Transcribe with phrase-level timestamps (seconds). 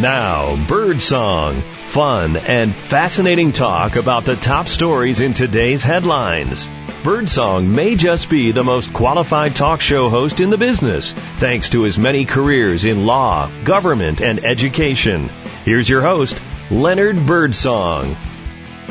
[0.00, 1.60] Now, Birdsong.
[1.86, 6.68] Fun and fascinating talk about the top stories in today's headlines.
[7.02, 11.82] Birdsong may just be the most qualified talk show host in the business, thanks to
[11.82, 15.28] his many careers in law, government, and education.
[15.64, 16.40] Here's your host,
[16.70, 18.14] Leonard Birdsong.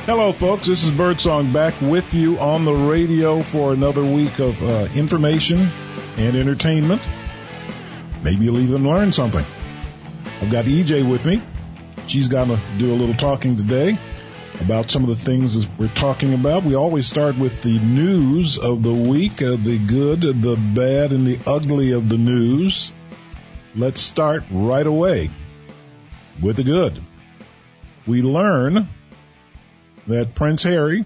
[0.06, 0.68] Hello, folks.
[0.68, 5.70] This is Birdsong back with you on the radio for another week of uh, information
[6.18, 7.02] and entertainment.
[8.24, 9.46] Maybe you'll even learn something.
[10.42, 11.42] I've got EJ with me.
[12.08, 13.98] She's going to do a little talking today
[14.62, 16.64] about some of the things we're talking about.
[16.64, 21.26] We always start with the news of the week, uh, the good, the bad, and
[21.26, 22.92] the ugly of the news.
[23.76, 25.32] Let's start right away
[26.42, 27.02] with the good.
[28.06, 28.88] We learn
[30.06, 31.06] that Prince Harry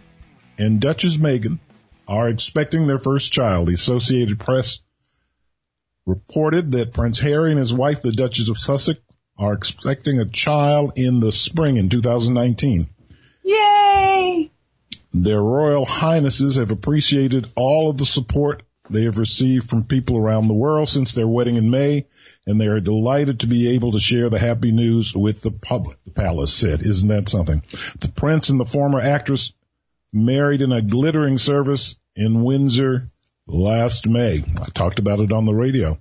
[0.59, 1.59] and Duchess Meghan
[2.05, 3.70] are expecting their first child.
[3.70, 4.81] The Associated Press
[6.05, 9.00] reported that Prince Harry and his wife, the Duchess of Sussex,
[9.41, 12.88] are expecting a child in the spring in 2019.
[13.44, 14.52] Yay!
[15.14, 20.47] Their royal highnesses have appreciated all of the support they have received from people around
[20.47, 22.06] the world since their wedding in May,
[22.45, 25.97] and they are delighted to be able to share the happy news with the public,
[26.03, 26.81] the palace said.
[26.81, 27.64] Isn't that something?
[28.00, 29.53] The prince and the former actress
[30.14, 33.08] married in a glittering service in Windsor
[33.47, 34.44] last May.
[34.62, 35.97] I talked about it on the radio.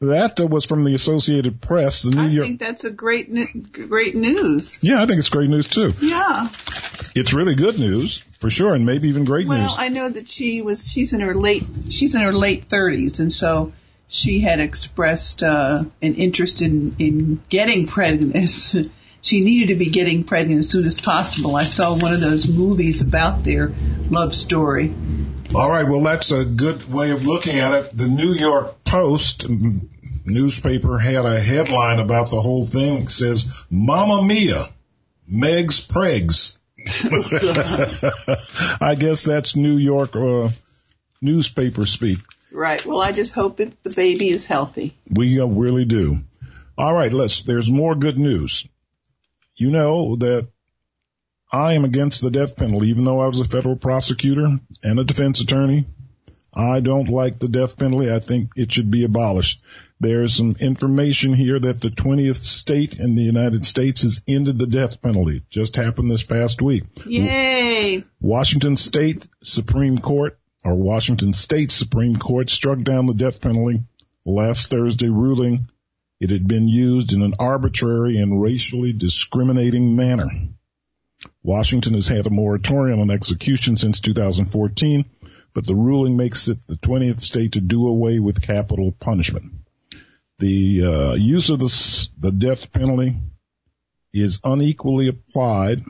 [0.00, 2.02] That was from the Associated Press.
[2.02, 2.46] The New York I York.
[2.48, 4.78] think that's a great, great news.
[4.82, 5.94] Yeah, I think it's great news too.
[6.02, 6.48] Yeah.
[7.14, 9.74] It's really good news for sure, and maybe even great well, news.
[9.78, 10.86] I know that she was.
[10.86, 11.64] She's in her late.
[11.88, 13.72] She's in her late thirties, and so
[14.06, 18.74] she had expressed uh, an interest in in getting pregnant.
[19.26, 21.56] she needed to be getting pregnant as soon as possible.
[21.56, 23.72] I saw one of those movies about their
[24.08, 24.94] love story.
[25.52, 27.96] All right, well, that's a good way of looking at it.
[27.96, 29.46] The New York Post
[30.24, 33.02] newspaper had a headline about the whole thing.
[33.02, 34.64] It says, Mama Mia,
[35.26, 36.58] Meg's Pregs.
[38.80, 40.50] I guess that's New York uh,
[41.20, 42.18] newspaper speak.
[42.52, 42.84] Right.
[42.86, 44.96] Well, I just hope that the baby is healthy.
[45.10, 46.20] We uh, really do.
[46.78, 47.42] All right, let's.
[47.42, 48.68] There's more good news.
[49.56, 50.48] You know that
[51.50, 55.04] I am against the death penalty, even though I was a federal prosecutor and a
[55.04, 55.86] defense attorney.
[56.52, 58.12] I don't like the death penalty.
[58.12, 59.62] I think it should be abolished.
[60.00, 64.66] There's some information here that the 20th state in the United States has ended the
[64.66, 65.38] death penalty.
[65.38, 66.84] It just happened this past week.
[67.06, 68.04] Yay!
[68.20, 73.84] Washington State Supreme Court or Washington State Supreme Court struck down the death penalty
[74.24, 75.68] last Thursday ruling
[76.20, 80.26] it had been used in an arbitrary and racially discriminating manner.
[81.42, 85.04] Washington has had a moratorium on execution since 2014,
[85.54, 89.52] but the ruling makes it the 20th state to do away with capital punishment.
[90.38, 93.16] The uh, use of the, the death penalty
[94.12, 95.82] is unequally applied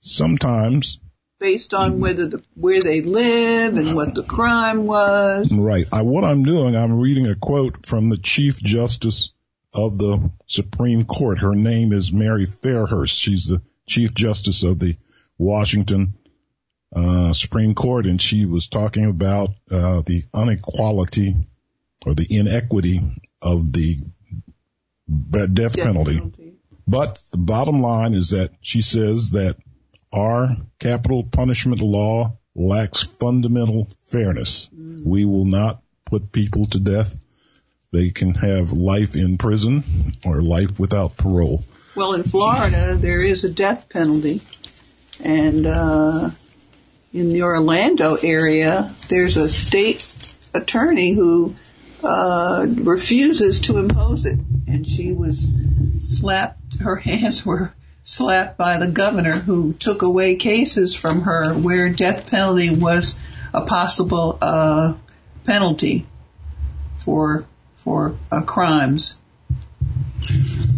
[0.00, 0.98] sometimes
[1.38, 5.52] based on whether the where they live and what the crime was.
[5.52, 5.88] Right.
[5.92, 9.32] I, what I'm doing, I'm reading a quote from the Chief Justice
[9.74, 11.38] of the Supreme Court.
[11.38, 13.18] Her name is Mary Fairhurst.
[13.18, 14.96] She's the Chief Justice of the
[15.38, 16.14] Washington
[16.94, 21.48] uh, Supreme Court, and she was talking about uh, the inequality
[22.04, 23.00] or the inequity
[23.40, 23.98] of the
[25.30, 26.18] death, Death penalty.
[26.18, 26.52] penalty.
[26.86, 29.56] But the bottom line is that she says that
[30.12, 34.68] our capital punishment law lacks fundamental fairness.
[34.72, 37.16] We will not put people to death.
[37.92, 39.84] They can have life in prison
[40.24, 41.62] or life without parole.
[41.94, 44.40] Well, in Florida, there is a death penalty,
[45.22, 46.30] and uh,
[47.12, 50.10] in the Orlando area, there's a state
[50.54, 51.54] attorney who
[52.02, 55.54] uh, refuses to impose it, and she was
[56.00, 56.78] slapped.
[56.80, 57.74] Her hands were
[58.04, 63.18] slapped by the governor, who took away cases from her where death penalty was
[63.52, 64.94] a possible uh,
[65.44, 66.06] penalty
[66.96, 67.44] for
[67.82, 69.18] for uh, crimes.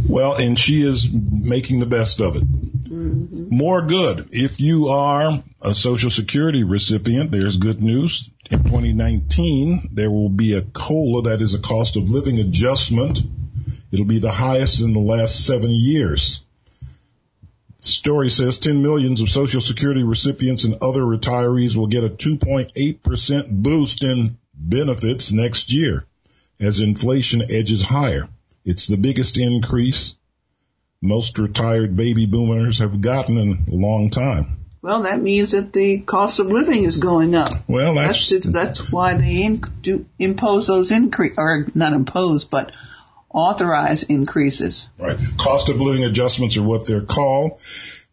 [0.06, 2.44] Well, and she is making the best of it.
[2.90, 4.28] More good.
[4.30, 8.30] If you are a Social Security recipient, there's good news.
[8.50, 13.22] In 2019, there will be a COLA, that is a cost of living adjustment.
[13.90, 16.40] It'll be the highest in the last seven years.
[17.80, 23.48] Story says 10 millions of Social Security recipients and other retirees will get a 2.8%
[23.50, 26.06] boost in benefits next year
[26.60, 28.28] as inflation edges higher.
[28.64, 30.14] It's the biggest increase
[31.02, 34.64] most retired baby boomers have gotten in a long time.
[34.80, 37.50] Well, that means that the cost of living is going up.
[37.68, 42.72] Well, that's, That's that's why they in, do impose those increase or not impose, but
[43.30, 44.88] authorize increases.
[44.98, 45.18] Right.
[45.38, 47.60] Cost of living adjustments are what they're called.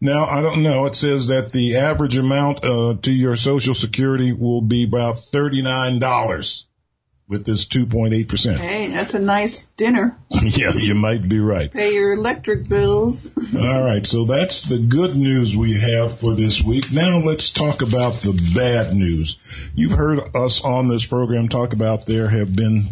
[0.00, 0.86] Now, I don't know.
[0.86, 6.64] It says that the average amount uh, to your Social Security will be about $39
[7.32, 8.56] with this 2.8%.
[8.56, 10.16] Hey, that's a nice dinner.
[10.30, 11.72] yeah, you might be right.
[11.72, 13.32] Pay your electric bills.
[13.58, 16.92] All right, so that's the good news we have for this week.
[16.92, 19.70] Now let's talk about the bad news.
[19.74, 22.84] You've heard us on this program talk about there have been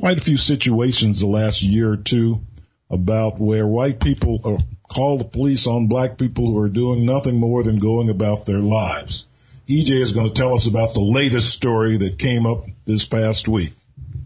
[0.00, 2.40] quite a few situations the last year or two
[2.88, 4.58] about where white people uh,
[4.88, 8.60] call the police on black people who are doing nothing more than going about their
[8.60, 9.26] lives.
[9.68, 13.48] EJ is going to tell us about the latest story that came up this past
[13.48, 13.72] week.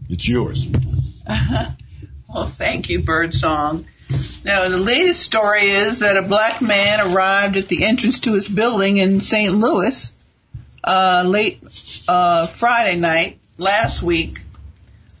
[0.09, 0.67] It's yours.
[1.25, 1.71] Uh-huh.
[2.29, 3.85] Well, thank you, Birdsong.
[4.43, 8.49] Now, the latest story is that a black man arrived at the entrance to his
[8.49, 9.53] building in St.
[9.53, 10.11] Louis
[10.83, 11.61] uh, late
[12.07, 14.41] uh, Friday night last week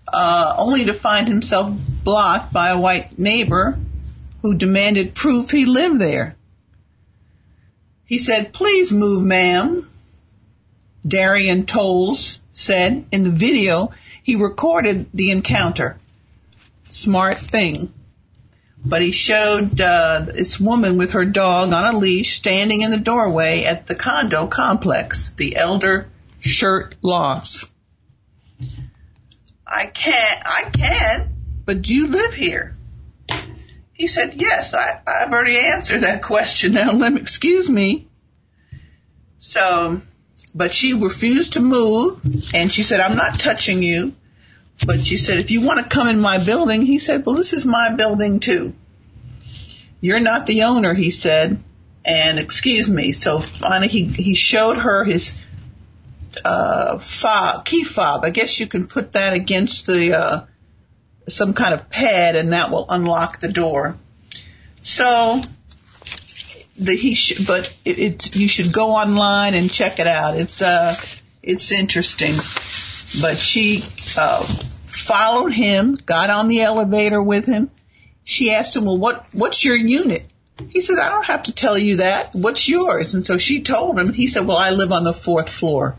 [0.07, 1.73] uh, only to find himself
[2.03, 3.79] blocked by a white neighbor
[4.41, 6.35] who demanded proof he lived there.
[8.05, 9.89] He said, please move, ma'am.
[11.07, 13.91] Darian Tolles said in the video
[14.23, 15.97] he recorded the encounter.
[16.85, 17.93] Smart thing.
[18.83, 22.99] But he showed uh, this woman with her dog on a leash standing in the
[22.99, 26.09] doorway at the condo complex, the Elder
[26.39, 27.65] Shirt Lofts.
[29.65, 31.33] I can't, I can,
[31.65, 32.75] but do you live here?
[33.93, 36.73] He said, yes, I, I've already answered that question.
[36.73, 38.07] Now let me, excuse me.
[39.39, 40.01] So,
[40.57, 42.19] but she refused to move
[42.53, 44.15] and she said, I'm not touching you.
[44.85, 47.53] But she said, if you want to come in my building, he said, well, this
[47.53, 48.73] is my building too.
[50.01, 51.61] You're not the owner, he said.
[52.03, 53.11] And excuse me.
[53.11, 55.39] So finally he, he showed her his
[56.43, 58.25] uh, fob, key fob.
[58.25, 60.45] I guess you can put that against the uh,
[61.27, 63.97] some kind of pad, and that will unlock the door.
[64.81, 65.41] So
[66.77, 70.37] the he sh- but it, it you should go online and check it out.
[70.37, 70.95] It's uh
[71.43, 72.35] it's interesting.
[73.21, 73.83] But she
[74.17, 77.71] uh, followed him, got on the elevator with him.
[78.23, 80.23] She asked him, "Well, what what's your unit?"
[80.69, 82.33] He said, "I don't have to tell you that.
[82.33, 84.11] What's yours?" And so she told him.
[84.11, 85.95] He said, "Well, I live on the fourth floor."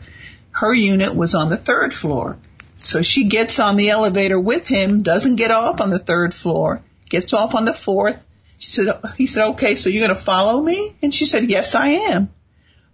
[0.50, 2.36] Her unit was on the third floor.
[2.76, 6.82] So she gets on the elevator with him, doesn't get off on the third floor,
[7.08, 8.24] gets off on the fourth.
[8.58, 10.94] She said, he said, okay, so you're going to follow me?
[11.02, 12.30] And she said, yes, I am.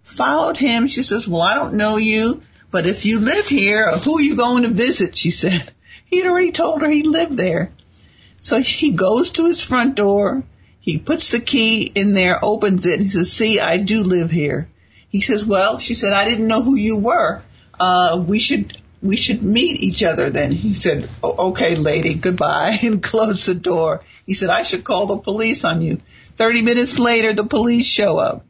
[0.03, 0.87] Followed him.
[0.87, 4.35] She says, well, I don't know you, but if you live here, who are you
[4.35, 5.17] going to visit?
[5.17, 5.71] She said,
[6.05, 7.71] he'd already told her he lived there.
[8.41, 10.43] So he goes to his front door.
[10.79, 12.93] He puts the key in there, opens it.
[12.93, 14.69] And He says, see, I do live here.
[15.09, 17.41] He says, well, she said, I didn't know who you were
[17.79, 20.51] uh, we should we should meet each other then.
[20.51, 24.01] He said, okay, lady, goodbye, and closed the door.
[24.25, 26.01] He said, I should call the police on you.
[26.35, 28.45] Thirty minutes later, the police show up.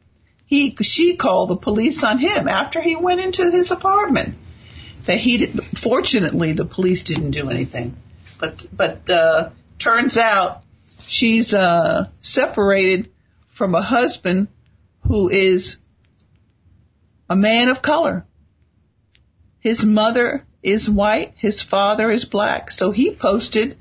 [0.46, 4.36] He, she called the police on him after he went into his apartment.
[5.04, 7.96] That he, did, fortunately, the police didn't do anything.
[8.38, 10.62] But, but, uh, turns out
[11.06, 13.10] she's, uh, separated
[13.48, 14.48] from a husband
[15.02, 15.78] who is
[17.28, 18.24] a man of color.
[19.60, 22.70] His mother is white, his father is black.
[22.70, 23.76] So he posted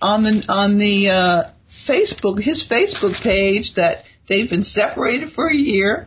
[0.00, 5.54] on the on the uh, Facebook his Facebook page that they've been separated for a
[5.54, 6.06] year.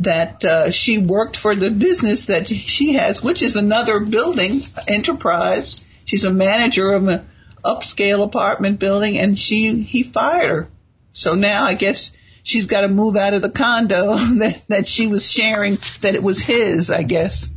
[0.00, 5.82] That uh, she worked for the business that she has, which is another building enterprise.
[6.04, 7.26] She's a manager of an
[7.64, 10.68] upscale apartment building, and she he fired her.
[11.14, 15.06] So now I guess she's got to move out of the condo that that she
[15.06, 15.78] was sharing.
[16.02, 17.48] That it was his, I guess.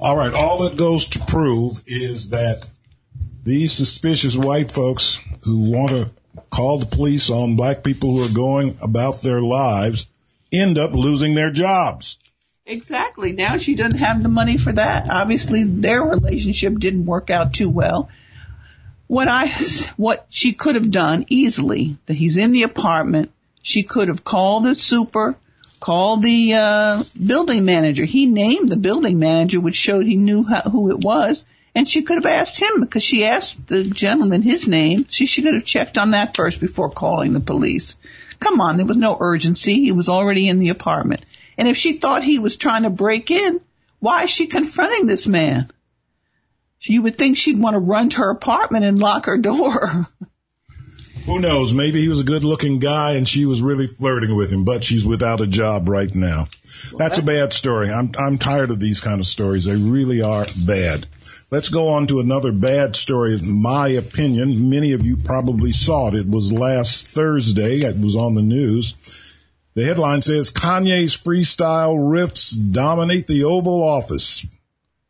[0.00, 0.34] All right.
[0.34, 2.68] All that goes to prove is that
[3.46, 6.10] these suspicious white folks who want to
[6.50, 10.08] call the police on black people who are going about their lives
[10.52, 12.18] end up losing their jobs.
[12.66, 13.30] Exactly.
[13.30, 15.08] Now she doesn't have the money for that.
[15.08, 18.10] Obviously their relationship didn't work out too well.
[19.06, 19.46] What I,
[19.96, 23.30] what she could have done easily, that he's in the apartment,
[23.62, 25.36] she could have called the super,
[25.78, 28.04] called the uh, building manager.
[28.04, 31.44] He named the building manager, which showed he knew how, who it was.
[31.76, 35.04] And she could have asked him because she asked the gentleman his name.
[35.10, 37.96] She should have checked on that first before calling the police.
[38.40, 39.74] Come on, there was no urgency.
[39.84, 41.22] He was already in the apartment.
[41.58, 43.60] And if she thought he was trying to break in,
[44.00, 45.70] why is she confronting this man?
[46.80, 50.06] You would think she'd want to run to her apartment and lock her door.
[51.26, 51.74] Who knows?
[51.74, 54.82] Maybe he was a good looking guy and she was really flirting with him, but
[54.82, 56.46] she's without a job right now.
[56.96, 57.90] That's a bad story.
[57.90, 59.64] I'm, I'm tired of these kind of stories.
[59.64, 61.06] They really are bad.
[61.48, 64.68] Let's go on to another bad story, in my opinion.
[64.68, 66.14] Many of you probably saw it.
[66.14, 67.82] It was last Thursday.
[67.82, 68.94] It was on the news.
[69.74, 74.44] The headline says Kanye's freestyle riffs dominate the Oval Office,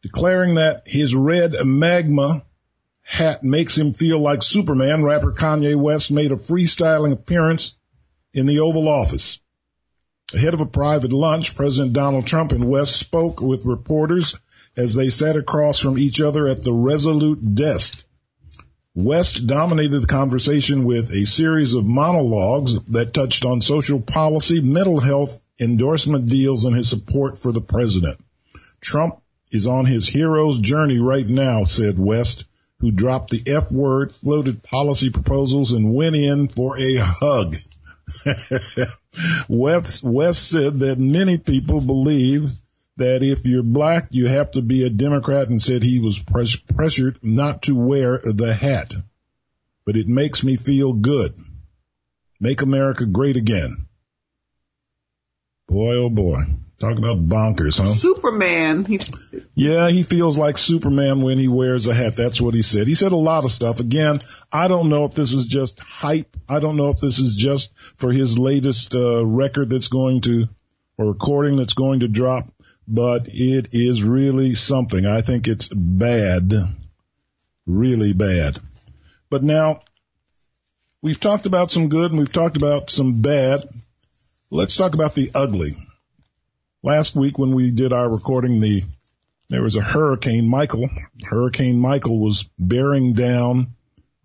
[0.02, 2.44] declaring that his red MAGA
[3.02, 5.04] hat makes him feel like Superman.
[5.04, 7.76] Rapper Kanye West made a freestyling appearance
[8.34, 9.38] in the Oval Office.
[10.34, 14.34] Ahead of a private lunch, President Donald Trump and West spoke with reporters
[14.76, 18.04] as they sat across from each other at the Resolute desk.
[18.94, 25.00] West dominated the conversation with a series of monologues that touched on social policy, mental
[25.00, 28.18] health, endorsement deals, and his support for the president.
[28.80, 29.20] Trump
[29.52, 32.44] is on his hero's journey right now, said West,
[32.80, 37.56] who dropped the F word, floated policy proposals, and went in for a hug.
[39.48, 42.44] West, West said that many people believe
[42.96, 46.56] that if you're black, you have to be a Democrat and said he was pres-
[46.56, 48.94] pressured not to wear the hat.
[49.84, 51.34] But it makes me feel good.
[52.40, 53.86] Make America great again.
[55.68, 56.42] Boy, oh boy.
[56.78, 57.94] Talk about bonkers, huh?
[57.94, 58.84] Superman.
[58.84, 59.00] He,
[59.54, 62.14] yeah, he feels like Superman when he wears a hat.
[62.14, 62.86] That's what he said.
[62.86, 63.80] He said a lot of stuff.
[63.80, 64.20] Again,
[64.52, 66.36] I don't know if this is just hype.
[66.46, 70.48] I don't know if this is just for his latest uh, record that's going to,
[70.98, 72.46] or recording that's going to drop
[72.86, 75.06] but it is really something.
[75.06, 76.52] I think it's bad,
[77.66, 78.58] really bad.
[79.28, 79.80] But now,
[81.02, 83.68] we've talked about some good and we've talked about some bad.
[84.50, 85.76] Let's talk about the ugly.
[86.82, 88.82] Last week when we did our recording, the
[89.48, 90.88] there was a hurricane Michael.
[91.24, 93.74] Hurricane Michael was bearing down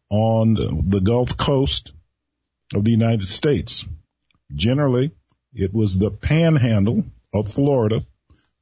[0.10, 0.56] on
[0.90, 1.94] the Gulf Coast
[2.74, 3.86] of the United States.
[4.54, 5.12] Generally,
[5.54, 8.04] it was the panhandle of Florida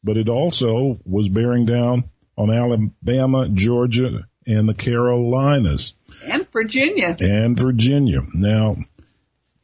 [0.03, 2.06] but it also was bearing down
[2.38, 5.94] on Alabama, Georgia, and the Carolinas.
[6.25, 7.15] And Virginia.
[7.20, 8.22] And Virginia.
[8.34, 8.77] Now,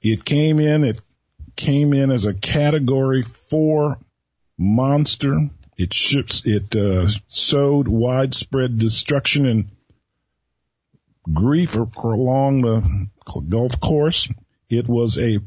[0.01, 0.99] it came in, it
[1.55, 3.97] came in as a category four
[4.57, 5.49] monster.
[5.77, 9.69] It ships, it, uh, sowed widespread destruction and
[11.31, 13.07] grief along the
[13.49, 14.29] Gulf course.
[14.69, 15.39] It was a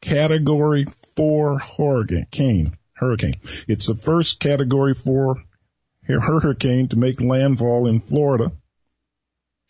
[0.00, 3.34] category four hurricane hurricane.
[3.68, 5.42] It's the first category four
[6.06, 8.52] hurricane to make landfall in Florida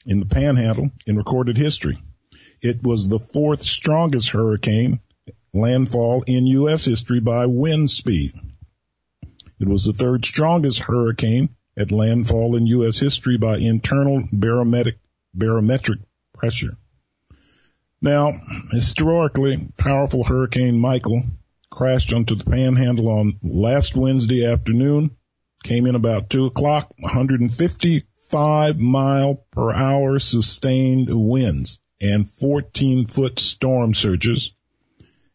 [0.06, 1.98] in the panhandle in recorded history.
[2.60, 5.00] It was the fourth strongest hurricane
[5.52, 6.84] landfall in U.S.
[6.84, 8.32] history by wind speed.
[9.60, 12.98] It was the third strongest hurricane at landfall in U.S.
[12.98, 14.98] history by internal barometric,
[15.34, 16.00] barometric
[16.32, 16.76] pressure.
[18.00, 18.32] Now,
[18.70, 21.22] historically, powerful Hurricane Michael
[21.74, 25.10] crashed onto the panhandle on last Wednesday afternoon.
[25.64, 33.92] Came in about two o'clock, 155 mile per hour sustained winds and 14 foot storm
[33.92, 34.54] surges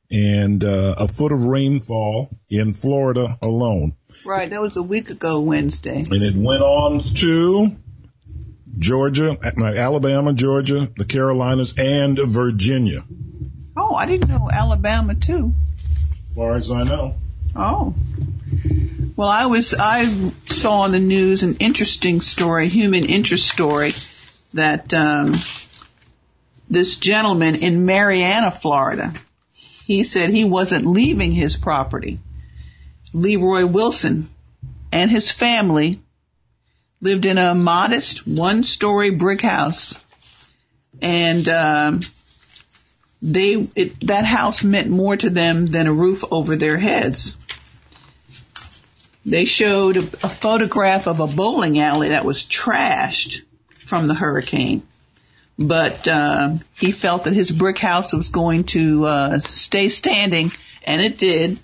[0.09, 3.95] and uh, a foot of rainfall in Florida alone.
[4.25, 5.97] Right, that was a week ago Wednesday.
[5.97, 7.75] And it went on to
[8.77, 13.03] Georgia, Alabama, Georgia, the Carolinas, and Virginia.
[13.75, 15.51] Oh, I didn't know Alabama too
[16.39, 17.15] far as I know.
[17.53, 17.93] Oh.
[19.17, 20.05] Well, I was, I
[20.45, 23.91] saw on the news an interesting story, human interest story,
[24.53, 25.33] that, um,
[26.69, 29.13] this gentleman in Marianna, Florida,
[29.51, 32.19] he said he wasn't leaving his property.
[33.11, 34.29] Leroy Wilson
[34.93, 35.99] and his family
[37.01, 40.01] lived in a modest one story brick house.
[41.01, 41.99] And, um,
[43.21, 47.37] they it, that house meant more to them than a roof over their heads.
[49.25, 53.43] They showed a, a photograph of a bowling alley that was trashed
[53.79, 54.83] from the hurricane,
[55.57, 60.51] but uh, he felt that his brick house was going to uh, stay standing,
[60.83, 61.59] and it did.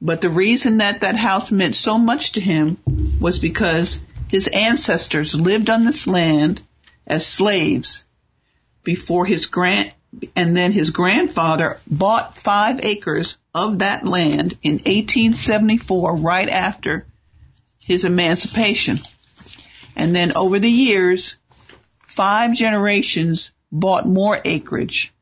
[0.00, 2.76] But the reason that that house meant so much to him
[3.20, 6.60] was because his ancestors lived on this land
[7.06, 8.04] as slaves
[8.82, 9.92] before his grand
[10.36, 17.06] and then his grandfather bought five acres of that land in 1874 right after
[17.84, 18.98] his emancipation.
[19.96, 21.36] And then over the years,
[22.06, 25.12] five generations bought more acreage.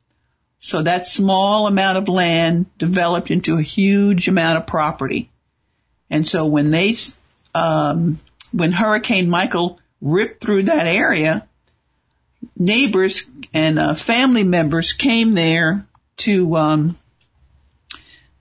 [0.61, 5.31] So that small amount of land developed into a huge amount of property.
[6.11, 6.95] And so when they,
[7.55, 8.19] um,
[8.53, 11.47] when Hurricane Michael ripped through that area,
[12.57, 15.87] neighbors and uh, family members came there
[16.19, 16.99] to um,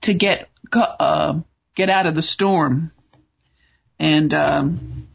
[0.02, 1.40] to get uh,
[1.74, 2.92] get out of the storm,
[3.98, 5.08] and um,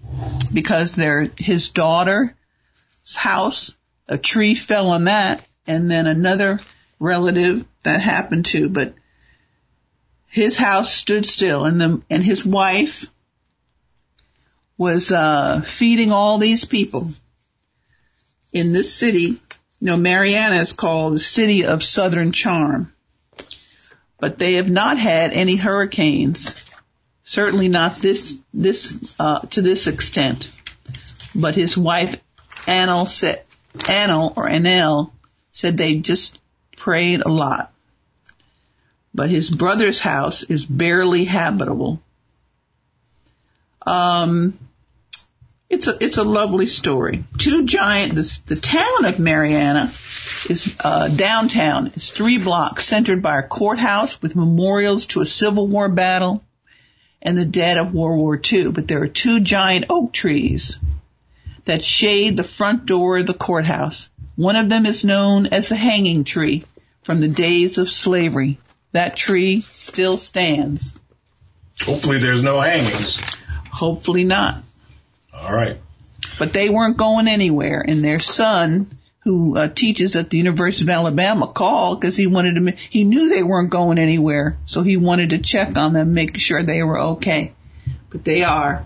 [0.51, 2.31] because their his daughter's
[3.15, 3.75] house,
[4.07, 6.59] a tree fell on that, and then another
[6.99, 8.95] relative that happened to, but
[10.27, 13.05] his house stood still, and the and his wife
[14.77, 17.09] was uh, feeding all these people
[18.55, 19.41] in this city.
[19.81, 22.91] You know, Marianna is called the city of southern charm,
[24.19, 26.55] but they have not had any hurricanes.
[27.23, 30.49] Certainly not this this uh, to this extent.
[31.35, 32.21] But his wife,
[32.65, 33.43] Anil said,
[33.73, 35.11] Anil or Anel
[35.51, 36.39] said they just
[36.77, 37.73] prayed a lot.
[39.13, 42.01] But his brother's house is barely habitable.
[43.85, 44.57] Um,
[45.69, 47.23] it's a it's a lovely story.
[47.37, 49.91] Two giant the, the town of Marianna
[50.49, 51.87] is uh, downtown.
[51.87, 56.43] It's three blocks centered by a courthouse with memorials to a Civil War battle
[57.21, 58.71] and the dead of World War II.
[58.71, 60.79] But there are two giant oak trees
[61.65, 64.09] that shade the front door of the courthouse.
[64.35, 66.63] One of them is known as the hanging tree
[67.01, 68.59] from the days of slavery.
[68.91, 70.99] That tree still stands.
[71.81, 73.19] Hopefully there's no hangings.
[73.71, 74.61] Hopefully not.
[75.39, 75.77] All right.
[76.39, 78.87] But they weren't going anywhere and their son
[79.25, 83.29] who uh, teaches at the University of Alabama called because he wanted to, he knew
[83.29, 84.57] they weren't going anywhere.
[84.65, 87.53] So he wanted to check on them, make sure they were okay.
[88.09, 88.85] But they are.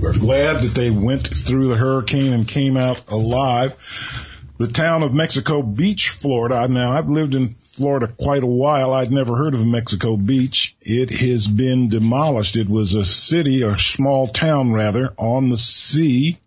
[0.00, 4.35] We're glad that they went through the hurricane and came out alive.
[4.58, 6.66] The town of Mexico Beach, Florida.
[6.66, 8.94] Now I've lived in Florida quite a while.
[8.94, 10.74] I'd never heard of Mexico Beach.
[10.80, 12.56] It has been demolished.
[12.56, 16.38] It was a city, or small town rather, on the sea,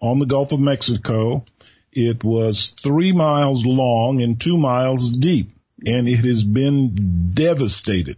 [0.00, 1.44] on the Gulf of Mexico.
[1.92, 5.50] It was three miles long and two miles deep,
[5.86, 8.16] and it has been devastated.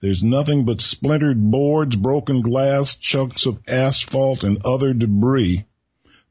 [0.00, 5.64] There's nothing but splintered boards, broken glass, chunks of asphalt, and other debris.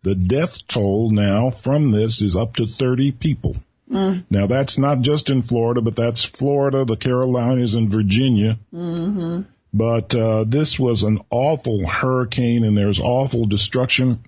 [0.03, 3.55] The death toll now from this is up to 30 people.
[3.89, 4.25] Mm.
[4.29, 8.59] Now that's not just in Florida, but that's Florida, the Carolinas, and Virginia.
[8.73, 9.41] Mm-hmm.
[9.73, 14.23] But uh, this was an awful hurricane, and there's awful destruction.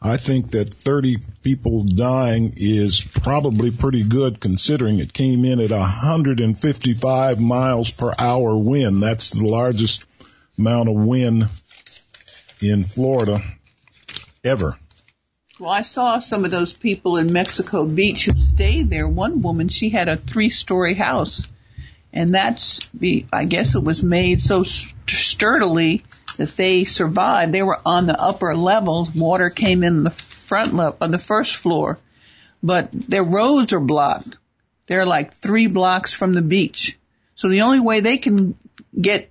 [0.00, 5.70] I think that 30 people dying is probably pretty good considering it came in at
[5.70, 9.02] 155 miles per hour wind.
[9.02, 10.04] That's the largest
[10.58, 11.48] amount of wind
[12.60, 13.42] in Florida
[14.44, 14.78] ever.
[15.58, 19.08] Well, I saw some of those people in Mexico Beach who stayed there.
[19.08, 21.48] One woman, she had a three story house
[22.16, 22.88] and that's
[23.32, 26.02] I guess it was made so sturdily
[26.38, 27.52] that they survived.
[27.52, 29.14] They were on the upper levels.
[29.14, 31.98] Water came in the front level, on the first floor,
[32.62, 34.36] but their roads are blocked.
[34.86, 36.98] They're like three blocks from the beach.
[37.34, 38.56] So the only way they can
[38.98, 39.28] get,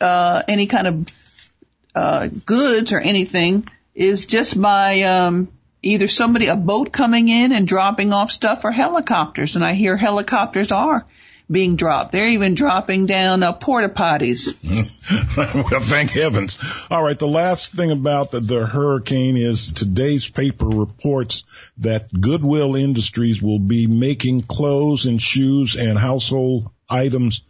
[0.00, 1.50] uh, any kind of,
[1.94, 5.48] uh, goods or anything is just by, um,
[5.82, 9.56] either somebody, a boat coming in and dropping off stuff or helicopters.
[9.56, 11.06] And I hear helicopters are
[11.50, 12.12] being dropped.
[12.12, 14.54] They're even dropping down uh, porta potties.
[15.70, 16.58] well, thank heavens.
[16.90, 17.18] All right.
[17.18, 21.44] The last thing about the, the, hurricane is today's paper reports
[21.78, 27.42] that Goodwill Industries will be making clothes and shoes and household items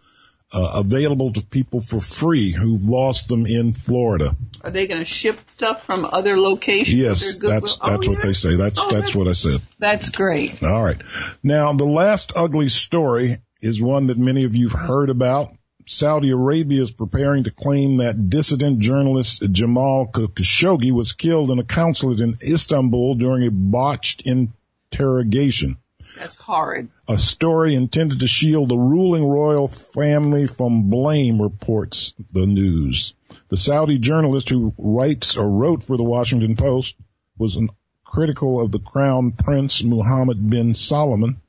[0.53, 4.37] uh, available to people for free who've lost them in Florida.
[4.63, 7.01] Are they going to ship stuff from other locations?
[7.01, 8.57] Yes, that's oh, that's what they say.
[8.57, 9.61] That's oh, that's, that's what I said.
[9.79, 10.63] That's great.
[10.63, 11.01] All right.
[11.43, 15.55] Now the last ugly story is one that many of you have heard about.
[15.87, 21.65] Saudi Arabia is preparing to claim that dissident journalist Jamal Khashoggi was killed in a
[21.65, 25.79] consulate in Istanbul during a botched interrogation.
[26.21, 26.91] That's horrid.
[27.09, 33.15] A story intended to shield the ruling royal family from blame, reports the news.
[33.49, 36.97] The Saudi journalist who writes or wrote for the Washington Post
[37.39, 37.59] was
[38.05, 41.41] critical of the crown prince Mohammed bin Salman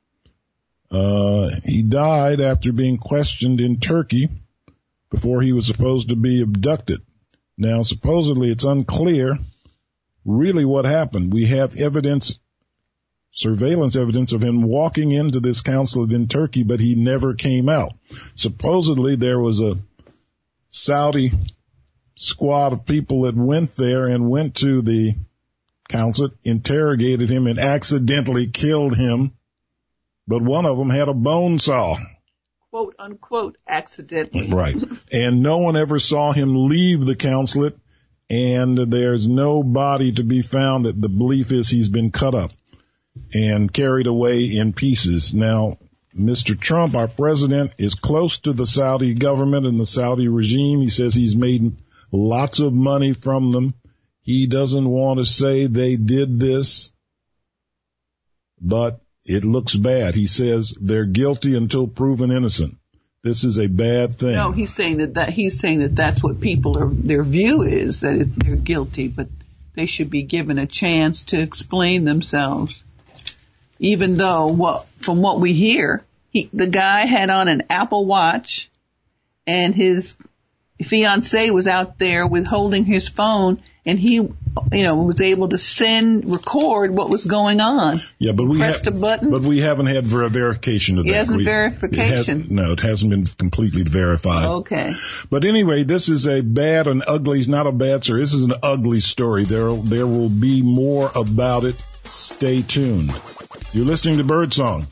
[0.92, 4.28] uh, he died after being questioned in Turkey
[5.10, 7.00] before he was supposed to be abducted.
[7.56, 9.38] Now, supposedly it's unclear
[10.26, 11.32] really what happened.
[11.32, 12.38] We have evidence,
[13.32, 17.92] surveillance evidence of him walking into this consulate in Turkey, but he never came out.
[18.34, 19.78] Supposedly there was a
[20.68, 21.32] Saudi
[22.14, 25.14] squad of people that went there and went to the
[25.88, 29.32] consulate, interrogated him and accidentally killed him
[30.26, 31.96] but one of them had a bone saw.
[32.70, 34.48] Quote unquote accidentally.
[34.48, 34.76] Right.
[35.12, 37.78] and no one ever saw him leave the consulate
[38.30, 40.86] and there's no body to be found.
[40.86, 42.52] That the belief is he's been cut up
[43.34, 45.34] and carried away in pieces.
[45.34, 45.78] Now,
[46.16, 46.58] Mr.
[46.58, 50.80] Trump, our president, is close to the Saudi government and the Saudi regime.
[50.80, 51.76] He says he's made
[52.10, 53.74] lots of money from them
[54.22, 56.92] He doesn't want to say they did this,
[58.60, 60.14] but it looks bad.
[60.14, 62.76] He says they're guilty until proven innocent.
[63.22, 64.34] This is a bad thing.
[64.34, 66.88] No, he's saying that, that he's saying that that's what people are.
[66.88, 69.28] Their view is that they're guilty, but
[69.74, 72.82] they should be given a chance to explain themselves.
[73.82, 78.70] Even though, what from what we hear, he, the guy had on an Apple Watch,
[79.46, 80.16] and his
[80.82, 84.34] fiance was out there with holding his phone and he, you
[84.72, 87.98] know, was able to send, record what was going on.
[88.20, 89.30] Yeah, but we pressed ha- a button.
[89.30, 91.16] But we haven't had ver- verification of He that.
[91.26, 92.36] hasn't verification.
[92.38, 94.46] it has- no, it hasn't been completely verified.
[94.46, 94.92] Okay.
[95.30, 97.40] But anyway, this is a bad and ugly.
[97.40, 98.20] It's not a bad story.
[98.20, 99.44] This is an ugly story.
[99.44, 101.74] There, there will be more about it.
[102.04, 103.12] Stay tuned.
[103.72, 104.86] You're listening to Birdsong.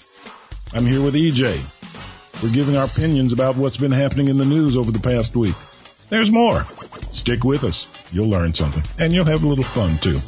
[0.73, 2.43] I'm here with EJ.
[2.43, 5.55] We're giving our opinions about what's been happening in the news over the past week.
[6.09, 6.65] There's more.
[7.13, 7.89] Stick with us.
[8.13, 8.83] You'll learn something.
[8.99, 10.19] And you'll have a little fun too.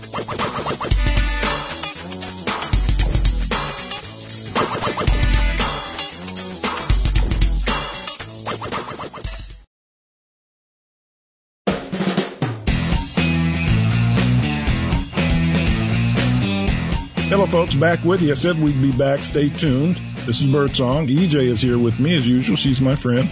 [17.52, 18.30] Folks, back with you.
[18.30, 19.20] I said we'd be back.
[19.20, 19.96] Stay tuned.
[20.24, 21.06] This is Birdsong.
[21.06, 22.56] EJ is here with me as usual.
[22.56, 23.28] She's my friend.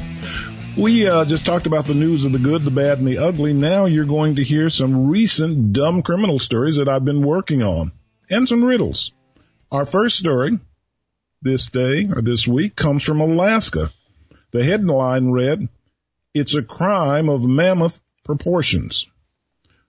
[0.77, 3.55] We uh, just talked about the news of the good, the bad, and the ugly.
[3.55, 7.93] Now you're going to hear some recent dumb criminal stories that I've been working on
[8.29, 9.11] and some riddles.
[9.73, 10.59] Our first story
[11.41, 13.91] this day or this week comes from Alaska.
[14.51, 15.67] The headline read,
[16.35, 19.09] It's a crime of mammoth proportions.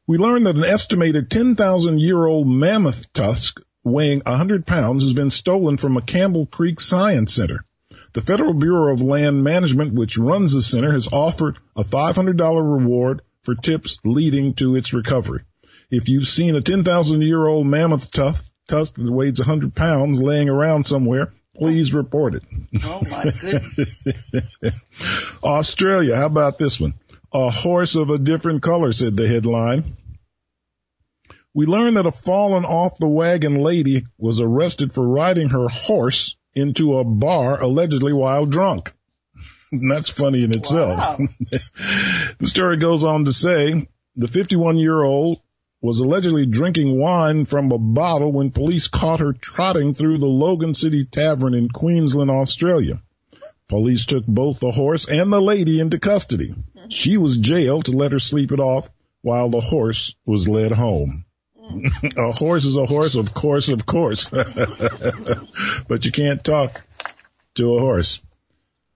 [0.08, 5.32] We learned that an estimated 10,000 year old mammoth tusk weighing 100 pounds has been
[5.32, 7.66] stolen from a Campbell Creek Science Center.
[8.14, 13.22] The Federal Bureau of Land Management, which runs the center, has offered a $500 reward
[13.44, 15.44] for tips leading to its recovery.
[15.90, 20.50] If you've seen a 10,000 year old mammoth tusk, tusk that weighs 100 pounds laying
[20.50, 22.44] around somewhere, please report it.
[22.84, 24.58] Oh my goodness.
[25.44, 26.94] Australia, how about this one?
[27.34, 29.98] A horse of a different color, said the headline.
[31.54, 36.38] We learned that a fallen off the wagon lady was arrested for riding her horse
[36.54, 38.94] into a bar allegedly while drunk.
[39.72, 40.98] And that's funny in itself.
[40.98, 41.18] Wow.
[42.40, 45.42] the story goes on to say the 51 year old
[45.82, 50.74] was allegedly drinking wine from a bottle when police caught her trotting through the Logan
[50.74, 53.02] City Tavern in Queensland, Australia.
[53.68, 56.54] Police took both the horse and the lady into custody.
[56.90, 58.90] She was jailed to let her sleep it off
[59.22, 61.26] while the horse was led home.
[62.18, 64.30] A horse is a horse, of course, of course.
[65.88, 66.84] but you can't talk
[67.56, 68.22] to a horse.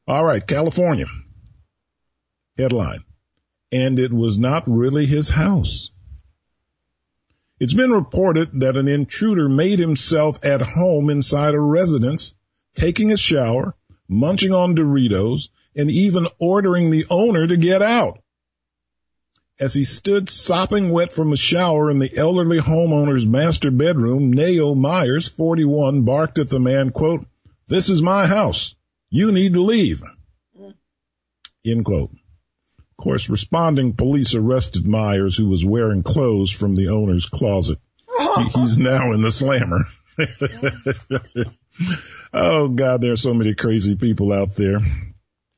[0.07, 1.07] All right, California.
[2.57, 3.03] Headline.
[3.71, 5.91] And it was not really his house.
[7.59, 12.35] It's been reported that an intruder made himself at home inside a residence,
[12.75, 13.75] taking a shower,
[14.07, 18.19] munching on Doritos, and even ordering the owner to get out.
[19.57, 24.73] As he stood sopping wet from a shower in the elderly homeowner's master bedroom, Nao
[24.73, 27.25] Myers, 41, barked at the man, quote,
[27.67, 28.75] this is my house.
[29.09, 30.03] You need to leave.
[30.59, 30.73] Mm.
[31.65, 32.11] End quote.
[32.11, 37.79] Of course, responding police arrested Myers, who was wearing clothes from the owner's closet.
[38.37, 39.85] He- He's now in the slammer.
[42.33, 44.79] oh God, there are so many crazy people out there.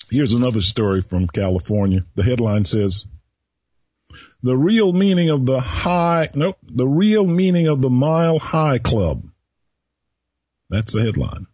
[0.10, 2.05] Here's another story from California.
[2.15, 3.05] The headline says,
[4.43, 9.23] the real meaning of the high, nope, the real meaning of the Mile High Club.
[10.69, 11.47] That's the headline.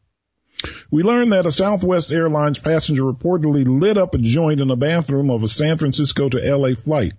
[0.90, 5.30] We learned that a Southwest Airlines passenger reportedly lit up a joint in the bathroom
[5.30, 7.14] of a San Francisco to LA flight.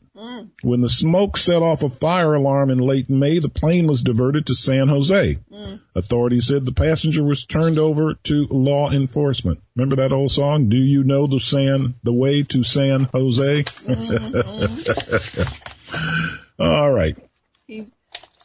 [0.65, 4.47] When the smoke set off a fire alarm in late May, the plane was diverted
[4.47, 5.39] to San Jose.
[5.53, 5.81] Mm.
[5.95, 9.61] Authorities said the passenger was turned over to law enforcement.
[9.77, 10.71] Remember that old song?
[10.71, 13.65] Do you know the San, the way to San Jose?
[13.65, 15.43] Mm-hmm.
[16.63, 17.19] All right.
[17.67, 17.89] He,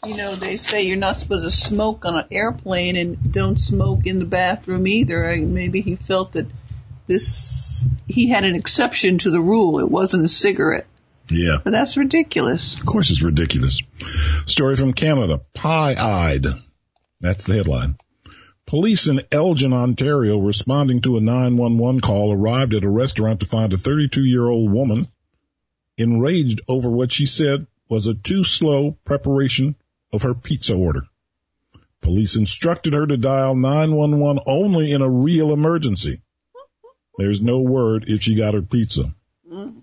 [0.06, 4.06] you know, they say you're not supposed to smoke on an airplane and don't smoke
[4.06, 5.38] in the bathroom either.
[5.38, 6.48] Maybe he felt that
[7.08, 9.80] this, he had an exception to the rule.
[9.80, 10.86] It wasn't a cigarette.
[11.30, 11.58] Yeah.
[11.64, 12.80] But that's ridiculous.
[12.80, 13.82] Of course it's ridiculous.
[14.46, 15.42] Story from Canada.
[15.54, 16.46] Pie-eyed.
[17.22, 17.98] That's the headline.
[18.66, 23.74] Police in Elgin, Ontario, responding to a 911 call, arrived at a restaurant to find
[23.74, 25.08] a 32-year-old woman
[25.98, 29.76] enraged over what she said was a too slow preparation
[30.14, 31.02] of her pizza order.
[32.02, 36.22] Police instructed her to dial 911 only in a real emergency.
[37.18, 39.14] There's no word if she got her pizza.
[39.52, 39.80] Mm-hmm.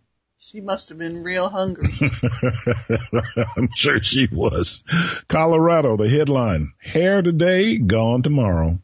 [0.48, 1.92] She must have been real hungry.
[3.56, 4.84] I'm sure she was.
[5.26, 8.78] Colorado, the headline, hair today, gone tomorrow.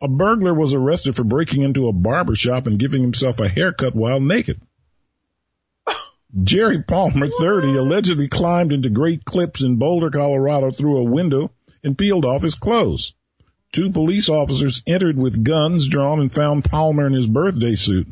[0.00, 3.96] A burglar was arrested for breaking into a barber shop and giving himself a haircut
[3.96, 4.60] while naked.
[6.40, 11.50] Jerry Palmer, 30, allegedly climbed into Great Clips in Boulder, Colorado through a window
[11.82, 13.16] and peeled off his clothes.
[13.72, 18.06] Two police officers entered with guns drawn and found Palmer in his birthday suit.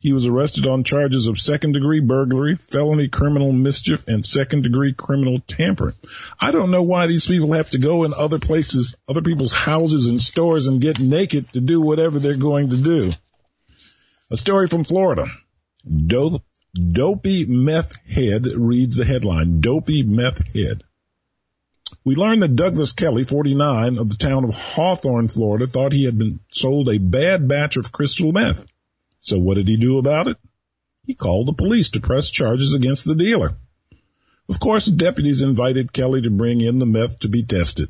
[0.00, 4.92] He was arrested on charges of second degree burglary, felony criminal mischief, and second degree
[4.92, 5.96] criminal tampering.
[6.40, 10.06] I don't know why these people have to go in other places, other people's houses
[10.06, 13.12] and stores and get naked to do whatever they're going to do.
[14.30, 15.26] A story from Florida.
[15.84, 19.60] Dope, dopey meth head reads the headline.
[19.60, 20.84] Dopey meth head.
[22.04, 26.18] We learned that Douglas Kelly, 49, of the town of Hawthorne, Florida, thought he had
[26.18, 28.64] been sold a bad batch of crystal meth.
[29.20, 30.36] So what did he do about it?
[31.06, 33.56] He called the police to press charges against the dealer.
[34.48, 37.88] Of course, deputies invited Kelly to bring in the meth to be tested.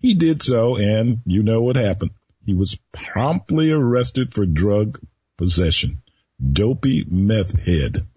[0.00, 2.12] He did so, and you know what happened.
[2.46, 5.00] He was promptly arrested for drug
[5.36, 6.02] possession.
[6.40, 7.98] Dopey meth head.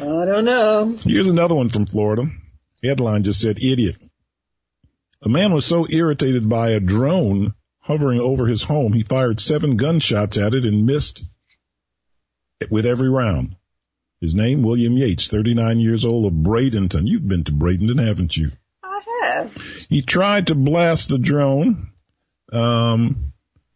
[0.00, 0.96] I don't know.
[1.04, 2.30] Here's another one from Florida.
[2.82, 3.96] Headline just said idiot.
[5.22, 7.54] A man was so irritated by a drone
[7.90, 11.24] hovering over his home, he fired seven gunshots at it and missed
[12.70, 13.56] with every round.
[14.20, 17.08] His name, William Yates, 39 years old of Bradenton.
[17.08, 18.52] You've been to Bradenton, haven't you?
[18.84, 19.56] I have.
[19.88, 21.90] He tried to blast the drone,
[22.52, 23.32] um,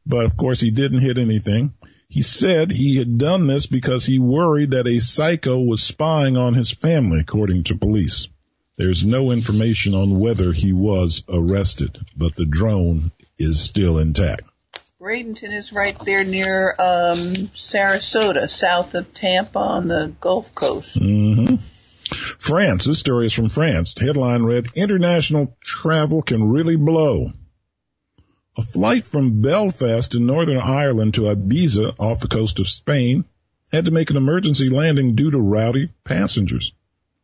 [0.06, 1.74] but of course he didn't hit anything.
[2.08, 6.54] He said he had done this because he worried that a psycho was spying on
[6.54, 8.28] his family, according to police.
[8.76, 14.42] There's no information on whether he was arrested, but the drone is still intact.
[15.00, 20.98] Bradenton is right there near um, Sarasota, south of Tampa on the Gulf Coast.
[20.98, 21.56] Mm-hmm.
[22.38, 22.86] France.
[22.86, 23.98] This story is from France.
[23.98, 27.32] Headline read, International travel can really blow.
[28.56, 33.24] A flight from Belfast in Northern Ireland to Ibiza off the coast of Spain
[33.72, 36.72] had to make an emergency landing due to rowdy passengers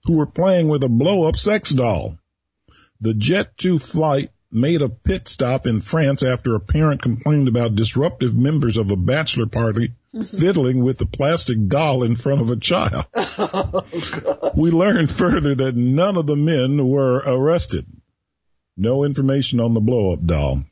[0.04, 2.18] who were playing with a blow up sex doll.
[3.00, 7.74] The Jet 2 flight made a pit stop in France after a parent complained about
[7.76, 9.92] disruptive members of a bachelor party
[10.28, 13.04] fiddling with a plastic doll in front of a child.
[13.42, 17.86] Oh, we learned further that none of the men were arrested.
[18.76, 20.64] No information on the blow up doll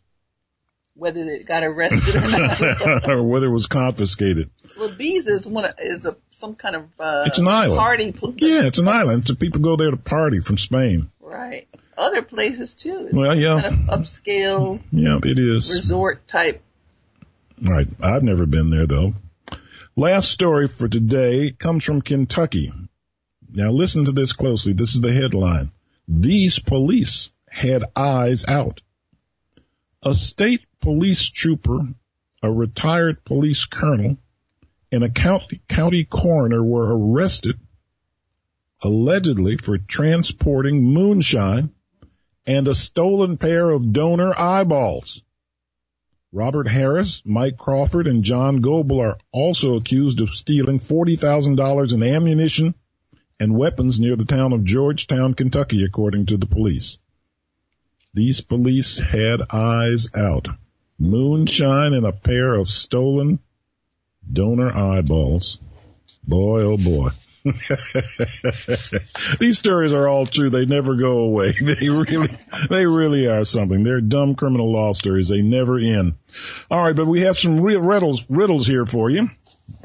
[0.95, 3.09] Whether they got arrested or not.
[3.09, 4.51] or whether it was confiscated.
[4.79, 7.79] well, Ibiza is one of, is a some kind of uh, It's an island.
[7.79, 8.15] party.
[8.37, 11.11] Yeah, it's an island, so people go there to party from Spain.
[11.21, 11.69] Right.
[11.99, 13.07] Other places too.
[13.07, 13.61] It's Well, yeah.
[13.61, 15.75] kind of upscale Yeah, it is.
[15.75, 16.63] resort type.
[17.61, 17.89] Right.
[18.01, 19.15] I've never been there though.
[19.97, 22.73] Last story for today comes from Kentucky.
[23.53, 24.75] Now listen to this closely.
[24.75, 25.73] This is the headline.
[26.07, 28.81] These police had eyes out.
[30.05, 31.81] A state police trooper,
[32.43, 34.19] a retired police colonel,
[34.93, 37.59] and a county, county coroner were arrested
[38.81, 41.71] allegedly for transporting moonshine
[42.49, 45.23] and a stolen pair of donor eyeballs.
[46.33, 52.75] Robert Harris, Mike Crawford, and John Goebel are also accused of stealing $40,000 in ammunition
[53.39, 56.99] and weapons near the town of Georgetown, Kentucky, according to the police.
[58.15, 60.49] These police had eyes out.
[60.99, 63.41] Moonshine and a pair of stolen
[64.31, 65.61] donor eyeballs.
[66.27, 67.11] Boy, oh boy.
[69.41, 70.51] These stories are all true.
[70.51, 71.55] They never go away.
[71.61, 72.29] They really,
[72.71, 73.83] they really are something.
[73.83, 75.29] They're dumb criminal law stories.
[75.29, 76.15] They never end.
[76.71, 79.31] All right, but we have some real riddles, riddles here for you.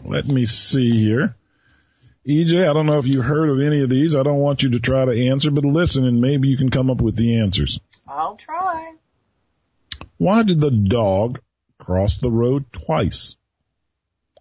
[0.03, 1.35] Let me see here.
[2.27, 4.15] EJ, I don't know if you heard of any of these.
[4.15, 6.89] I don't want you to try to answer, but listen and maybe you can come
[6.89, 7.79] up with the answers.
[8.07, 8.93] I'll try.
[10.17, 11.41] Why did the dog
[11.79, 13.35] cross the road twice?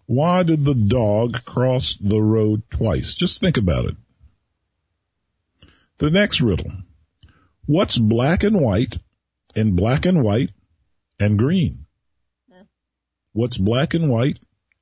[0.05, 3.15] Why did the dog cross the road twice?
[3.15, 3.95] Just think about it.
[5.97, 6.71] The next riddle.
[7.65, 8.97] What's black and white
[9.55, 10.51] and black and white
[11.19, 11.85] and green?
[13.31, 14.37] What's black and white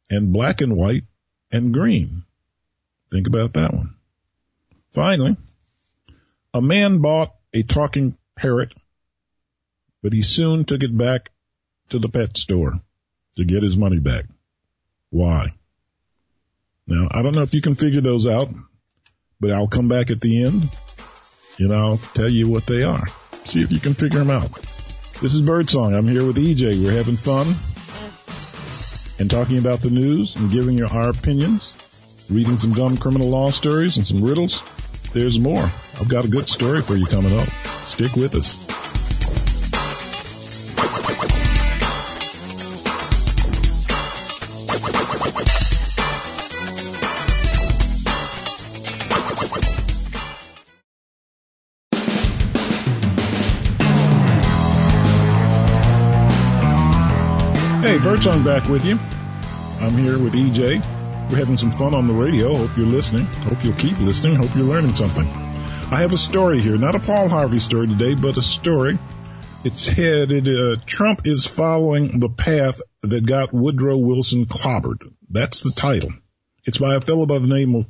[0.09, 1.03] and black and white
[1.51, 2.23] and green?
[3.11, 3.95] Think about that one.
[4.91, 5.37] Finally,
[6.53, 8.73] a man bought a talking parrot,
[10.01, 11.31] but he soon took it back
[11.89, 12.81] to the pet store
[13.37, 14.25] to get his money back.
[15.11, 15.53] Why?
[16.87, 18.49] Now, I don't know if you can figure those out,
[19.39, 20.69] but I'll come back at the end
[21.59, 23.05] and I'll tell you what they are.
[23.45, 24.51] See if you can figure them out.
[25.21, 25.93] This is Birdsong.
[25.93, 26.83] I'm here with EJ.
[26.83, 27.55] We're having fun.
[29.19, 31.77] and talking about the news and giving you our opinions,
[32.29, 34.63] reading some dumb criminal law stories and some riddles.
[35.13, 35.63] There's more.
[35.99, 37.47] I've got a good story for you coming up.
[37.83, 38.70] Stick with us.
[58.21, 58.99] Birdsong back with you.
[59.83, 60.79] I'm here with EJ.
[61.31, 62.55] We're having some fun on the radio.
[62.55, 63.25] Hope you're listening.
[63.25, 64.35] Hope you'll keep listening.
[64.35, 65.25] Hope you're learning something.
[65.25, 68.99] I have a story here, not a Paul Harvey story today, but a story.
[69.63, 75.01] It's headed, uh, Trump is following the path that got Woodrow Wilson clobbered.
[75.27, 76.11] That's the title.
[76.63, 77.87] It's by a fellow by the name of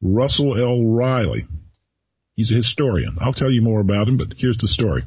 [0.00, 0.86] Russell L.
[0.86, 1.46] Riley.
[2.34, 3.18] He's a historian.
[3.20, 5.02] I'll tell you more about him, but here's the story.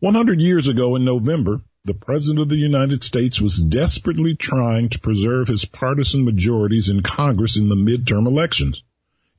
[0.00, 4.98] 100 years ago in November, the President of the United States was desperately trying to
[4.98, 8.82] preserve his partisan majorities in Congress in the midterm elections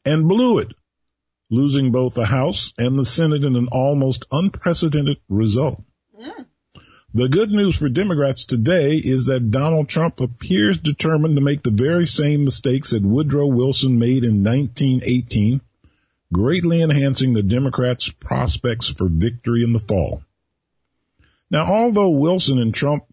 [0.05, 0.71] and blew it,
[1.49, 5.81] losing both the House and the Senate in an almost unprecedented result.
[6.15, 6.45] Mm.
[7.15, 11.71] The good news for Democrats today is that Donald Trump appears determined to make the
[11.71, 15.61] very same mistakes that Woodrow Wilson made in 1918,
[16.31, 20.21] greatly enhancing the Democrats' prospects for victory in the fall.
[21.55, 23.05] Now, although Wilson and Trump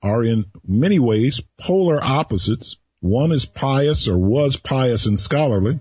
[0.00, 5.78] are in many ways polar opposites, one is pious or was pious and scholarly,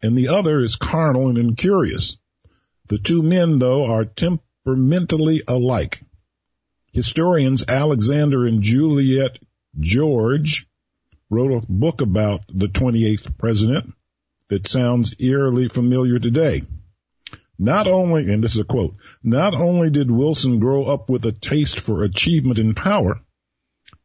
[0.00, 2.16] and the other is carnal and incurious.
[2.88, 6.00] The two men, though, are temperamentally alike.
[6.90, 9.38] Historians Alexander and Juliet
[9.78, 10.66] George
[11.28, 13.92] wrote a book about the 28th president
[14.48, 16.62] that sounds eerily familiar today.
[17.62, 21.32] Not only, and this is a quote, not only did Wilson grow up with a
[21.32, 23.20] taste for achievement and power,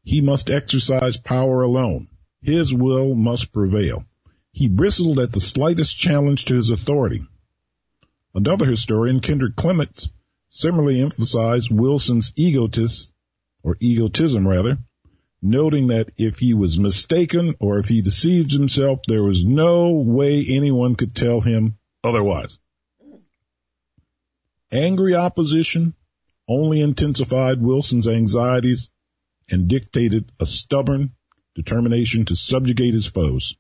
[0.03, 2.09] he must exercise power alone.
[2.41, 4.03] His will must prevail.
[4.51, 7.21] He bristled at the slightest challenge to his authority.
[8.33, 10.09] Another historian, Kendrick Clements,
[10.49, 13.13] similarly emphasized Wilson's egotism,
[13.63, 14.79] or egotism rather,
[15.41, 20.45] noting that if he was mistaken or if he deceived himself, there was no way
[20.45, 22.59] anyone could tell him otherwise.
[24.71, 25.93] Angry opposition
[26.47, 28.89] only intensified Wilson's anxieties
[29.49, 31.12] and dictated a stubborn
[31.56, 33.56] determination to subjugate his foes.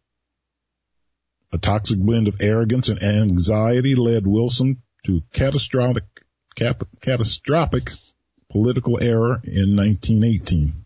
[1.51, 6.03] A toxic blend of arrogance and anxiety led Wilson to catastrophic,
[6.55, 7.91] cap, catastrophic
[8.49, 10.85] political error in 1918.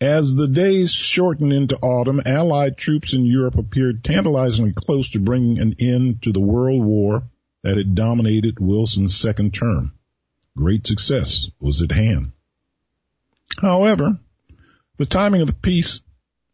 [0.00, 5.58] As the days shortened into autumn, Allied troops in Europe appeared tantalizingly close to bringing
[5.58, 7.22] an end to the World War
[7.66, 9.90] that had dominated Wilson's second term.
[10.56, 12.30] Great success was at hand.
[13.60, 14.20] However,
[14.98, 16.00] the timing of the peace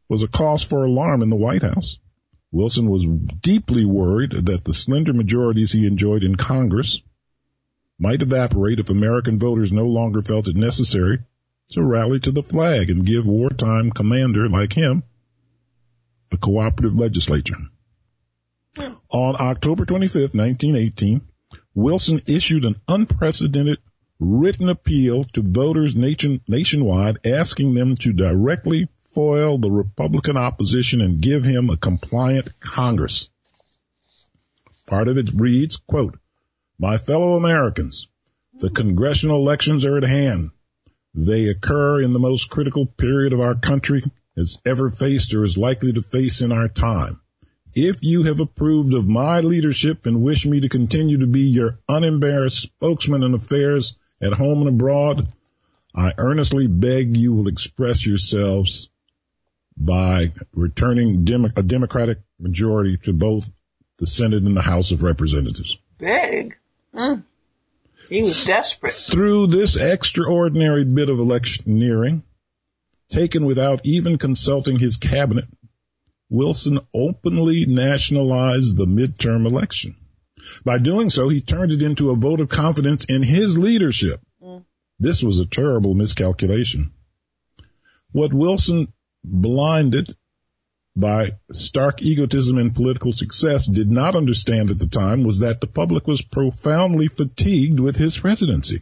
[0.09, 1.99] was a cause for alarm in the White House.
[2.51, 7.03] Wilson was deeply worried that the slender majorities he enjoyed in Congress
[7.99, 11.19] might evaporate if American voters no longer felt it necessary
[11.73, 15.03] to rally to the flag and give wartime commander like him
[16.31, 17.59] a cooperative legislature.
[19.11, 21.21] On October 25, 1918,
[21.75, 23.77] Wilson issued an unprecedented
[24.19, 31.21] written appeal to voters nation, nationwide asking them to directly foil the Republican opposition and
[31.21, 33.29] give him a compliant Congress.
[34.87, 36.19] Part of it reads, quote,
[36.79, 38.09] My fellow Americans,
[38.55, 40.51] the congressional elections are at hand.
[41.15, 44.01] They occur in the most critical period of our country
[44.35, 47.21] has ever faced or is likely to face in our time.
[47.75, 51.79] If you have approved of my leadership and wish me to continue to be your
[51.89, 55.29] unembarrassed spokesman in affairs at home and abroad,
[55.95, 58.91] I earnestly beg you will express yourselves
[59.77, 63.51] by returning a Democratic majority to both
[63.97, 65.79] the Senate and the House of Representatives.
[65.99, 66.59] Big.
[66.95, 67.23] Mm.
[68.11, 68.93] He was desperate.
[68.93, 72.23] Through this extraordinary bit of electioneering,
[73.11, 75.47] taken without even consulting his cabinet,
[76.33, 79.95] Wilson openly nationalized the midterm election.
[80.65, 84.19] By doing so, he turned it into a vote of confidence in his leadership.
[84.43, 84.65] Mm.
[84.99, 86.95] This was a terrible miscalculation.
[88.13, 88.91] What Wilson
[89.23, 90.17] blinded
[90.97, 95.67] by stark egotism and political success did not understand at the time was that the
[95.67, 98.81] public was profoundly fatigued with his presidency.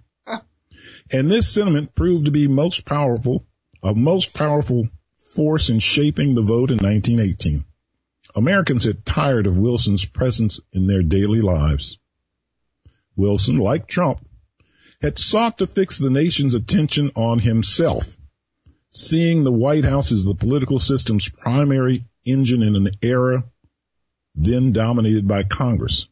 [1.12, 3.44] And this sentiment proved to be most powerful,
[3.82, 4.88] a most powerful
[5.34, 7.64] force in shaping the vote in 1918.
[8.34, 11.98] Americans had tired of Wilson's presence in their daily lives.
[13.16, 14.20] Wilson, like Trump,
[15.00, 18.16] had sought to fix the nation's attention on himself,
[18.90, 23.44] seeing the White House as the political system's primary engine in an era
[24.34, 26.08] then dominated by Congress.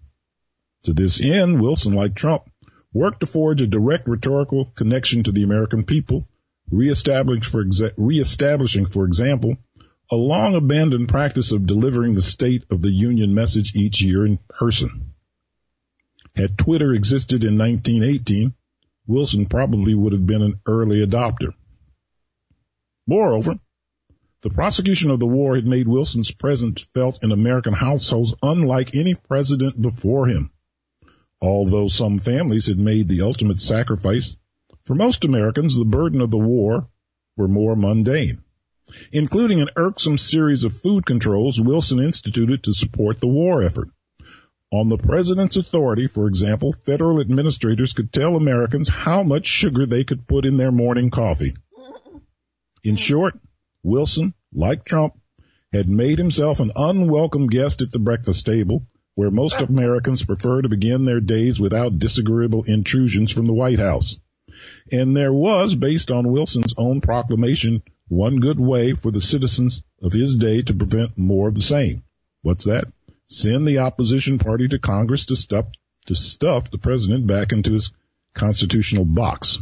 [0.85, 2.45] To this end, Wilson, like Trump,
[2.93, 6.28] worked to forge a direct rhetorical connection to the American people,
[6.71, 9.57] reestablishing for, exa- reestablishing, for example,
[10.11, 14.39] a long abandoned practice of delivering the State of the Union message each year in
[14.49, 15.15] person.
[16.35, 18.55] Had Twitter existed in 1918,
[19.07, 21.53] Wilson probably would have been an early adopter.
[23.07, 23.59] Moreover,
[24.41, 29.15] the prosecution of the war had made Wilson's presence felt in American households unlike any
[29.15, 30.51] president before him.
[31.41, 34.37] Although some families had made the ultimate sacrifice,
[34.89, 36.89] for most Americans the burden of the war
[37.37, 38.43] were more mundane.
[39.13, 43.91] Including an irksome series of food controls Wilson instituted to support the war effort.
[44.73, 50.05] On the president's authority, for example, federal administrators could tell Americans how much sugar they
[50.05, 51.53] could put in their morning coffee.
[52.83, 53.39] In short,
[53.83, 55.13] Wilson, like Trump,
[55.71, 58.87] had made himself an unwelcome guest at the breakfast table,
[59.17, 64.19] where most Americans prefer to begin their days without disagreeable intrusions from the White House.
[64.91, 70.13] And there was, based on Wilson's own proclamation, one good way for the citizens of
[70.13, 72.05] his day to prevent more of the same.
[72.43, 72.89] What's that?
[73.29, 75.67] send the opposition party to Congress to stuff,
[76.07, 77.93] to stuff the president back into his
[78.35, 79.61] constitutional box.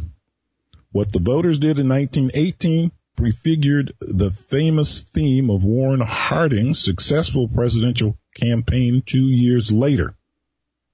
[0.91, 8.17] What the voters did in 1918 prefigured the famous theme of Warren Harding's successful presidential
[8.35, 10.15] campaign two years later.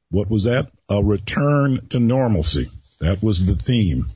[0.10, 0.72] What was that?
[0.90, 2.70] A return to normalcy.
[3.00, 4.10] That was the theme.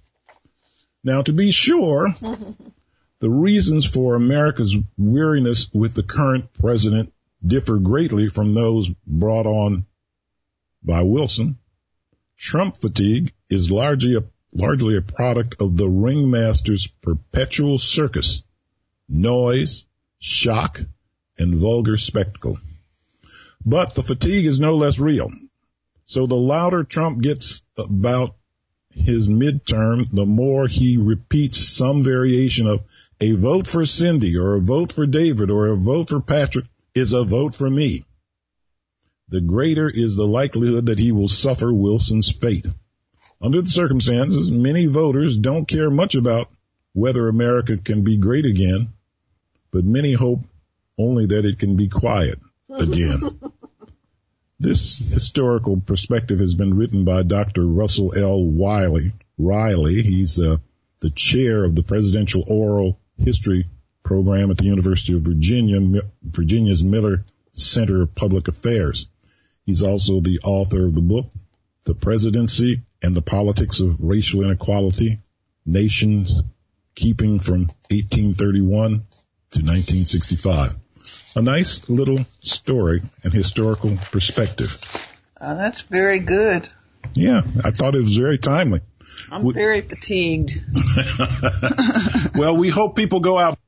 [1.08, 2.14] Now, to be sure,
[3.20, 9.86] the reasons for America's weariness with the current president differ greatly from those brought on
[10.84, 11.60] by Wilson.
[12.36, 18.44] Trump fatigue is largely a, largely a product of the ringmaster's perpetual circus,
[19.08, 19.86] noise,
[20.20, 20.82] shock,
[21.40, 22.60] and vulgar spectacle.
[23.66, 25.32] But the fatigue is no less real.
[26.06, 28.36] So the louder Trump gets about
[28.98, 32.82] his midterm, the more he repeats some variation of
[33.20, 37.14] a vote for Cindy or a vote for David or a vote for Patrick is
[37.14, 38.04] a vote for me.
[39.30, 42.68] The greater is the likelihood that he will suffer Wilson's fate.
[43.42, 46.50] Under the circumstances, many voters don't care much about
[46.94, 48.90] whether America can be great again,
[49.72, 50.40] but many hope
[50.98, 52.40] only that it can be quiet
[52.70, 53.40] again.
[54.60, 57.66] This historical perspective has been written by Dr.
[57.66, 58.44] Russell L.
[58.44, 59.14] Wiley.
[59.38, 60.02] Riley.
[60.02, 60.58] He's uh,
[61.00, 63.66] the chair of the Presidential Oral History
[64.04, 69.08] program at the University of Virginia, Virginia's Miller Center of Public Affairs.
[69.64, 71.30] He's also the author of the book,
[71.86, 75.20] The Presidency and the Politics of Racial Inequality,
[75.66, 76.42] Nations
[76.96, 80.76] Keeping from 1831 to 1965.
[81.38, 84.80] A nice little story and historical perspective.
[85.40, 86.68] Uh, that's very good.
[87.14, 88.82] Yeah, I thought it was very timely.
[89.32, 90.60] I'm we, very fatigued.
[92.36, 93.60] well, we hope people go out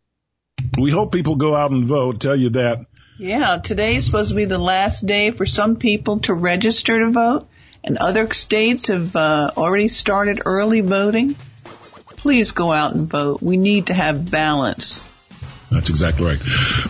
[0.80, 2.20] we hope people go out and vote.
[2.22, 2.86] Tell you that.
[3.20, 7.12] Yeah, today is supposed to be the last day for some people to register to
[7.12, 7.48] vote,
[7.84, 11.36] and other states have uh, already started early voting.
[12.18, 13.44] Please go out and vote.
[13.44, 15.02] We need to have balance.
[15.70, 16.40] That's exactly right.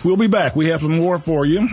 [0.04, 0.56] We'll be back.
[0.56, 1.68] We have some more for you.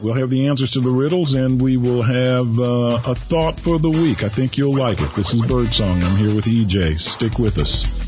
[0.00, 3.78] We'll have the answers to the riddles, and we will have uh, a thought for
[3.78, 4.24] the week.
[4.24, 5.10] I think you'll like it.
[5.10, 6.02] This is Birdsong.
[6.02, 6.98] I'm here with EJ.
[6.98, 8.01] Stick with us.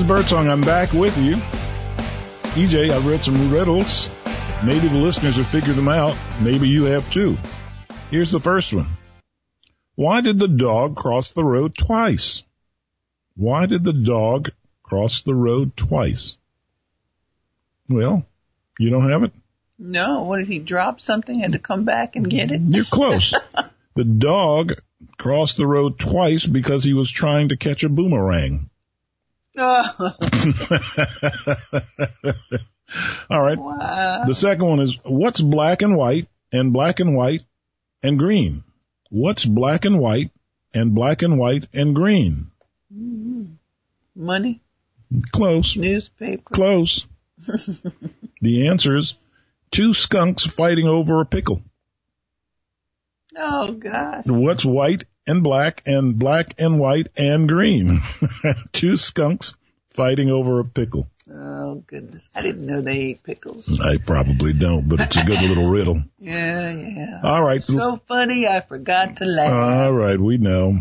[0.00, 0.48] Birdsong.
[0.48, 1.36] I'm back with you.
[2.54, 4.08] EJ, I've read some riddles.
[4.64, 6.16] Maybe the listeners have figured them out.
[6.40, 7.36] Maybe you have too.
[8.10, 8.86] Here's the first one.
[9.94, 12.42] Why did the dog cross the road twice?
[13.36, 14.50] Why did the dog
[14.82, 16.38] cross the road twice?
[17.88, 18.24] Well,
[18.78, 19.32] you don't have it?
[19.78, 20.22] No.
[20.22, 22.62] What if he dropped something, and had to come back and get it?
[22.62, 23.34] You're close.
[23.94, 24.72] the dog
[25.18, 28.70] crossed the road twice because he was trying to catch a boomerang.
[29.58, 29.94] All
[33.30, 33.58] right.
[33.58, 34.24] Wow.
[34.26, 37.42] The second one is what's black and white and black and white
[38.02, 38.64] and green?
[39.10, 40.30] What's black and white
[40.72, 42.50] and black and white and green?
[42.92, 43.44] Mm-hmm.
[44.16, 44.62] Money.
[45.32, 45.76] Close.
[45.76, 46.50] Newspaper.
[46.50, 47.06] Close.
[48.40, 49.14] the answer is
[49.70, 51.60] two skunks fighting over a pickle.
[53.36, 54.24] Oh gosh.
[54.26, 58.00] What's white and black and black and white and green.
[58.72, 59.54] Two skunks
[59.90, 61.08] fighting over a pickle.
[61.32, 63.80] Oh goodness, I didn't know they ate pickles.
[63.80, 66.02] I probably don't, but it's a good little riddle.
[66.18, 67.20] Yeah, yeah.
[67.24, 67.62] All right.
[67.62, 69.52] So funny, I forgot to laugh.
[69.52, 70.78] All right, we know.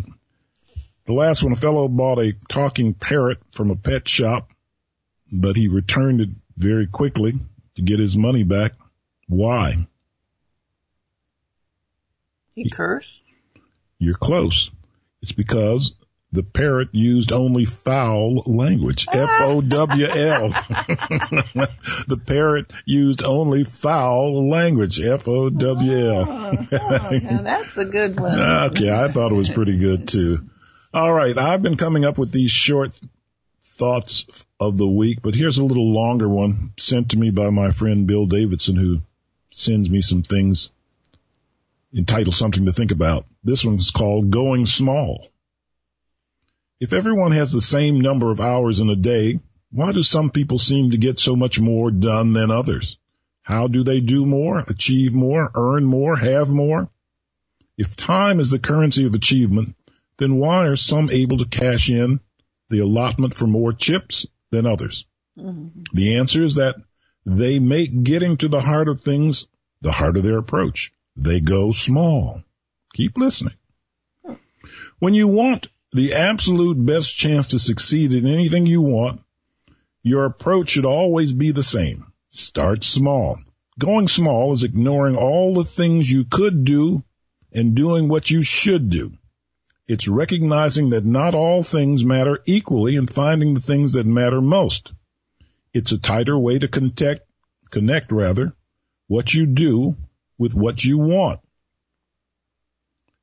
[1.05, 4.51] The last one, a fellow bought a talking parrot from a pet shop,
[5.31, 7.33] but he returned it very quickly
[7.75, 8.73] to get his money back.
[9.27, 9.87] Why?
[12.53, 13.21] he cursed.
[14.01, 14.71] You're close.
[15.21, 15.93] It's because
[16.31, 19.05] the parrot used only foul language.
[19.07, 19.41] Ah.
[19.41, 20.49] F-O-W-L.
[22.07, 24.99] the parrot used only foul language.
[24.99, 26.25] F-O-W-L.
[26.27, 28.39] Oh, oh, now that's a good one.
[28.71, 30.49] okay, I thought it was pretty good too.
[30.91, 32.97] All right, I've been coming up with these short
[33.61, 34.25] thoughts
[34.59, 38.07] of the week, but here's a little longer one sent to me by my friend
[38.07, 39.03] Bill Davidson who
[39.51, 40.71] sends me some things
[41.95, 43.25] entitled something to think about.
[43.43, 45.27] This one's called going small.
[46.79, 49.39] If everyone has the same number of hours in a day,
[49.71, 52.97] why do some people seem to get so much more done than others?
[53.43, 56.89] How do they do more, achieve more, earn more, have more?
[57.77, 59.75] If time is the currency of achievement,
[60.17, 62.19] then why are some able to cash in
[62.69, 65.05] the allotment for more chips than others?
[65.37, 65.81] Mm-hmm.
[65.93, 66.75] The answer is that
[67.25, 69.47] they make getting to the heart of things
[69.81, 70.93] the heart of their approach.
[71.15, 72.43] They go small.
[72.93, 73.55] Keep listening.
[74.99, 79.21] When you want the absolute best chance to succeed in anything you want,
[80.03, 82.11] your approach should always be the same.
[82.29, 83.37] Start small.
[83.77, 87.03] Going small is ignoring all the things you could do
[87.51, 89.11] and doing what you should do.
[89.87, 94.93] It's recognizing that not all things matter equally and finding the things that matter most.
[95.73, 97.21] It's a tighter way to connect,
[97.69, 98.53] connect rather,
[99.07, 99.97] what you do
[100.41, 101.39] with what you want.